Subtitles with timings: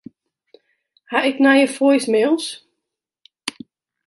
[1.11, 2.47] Ha ik nije voicemails?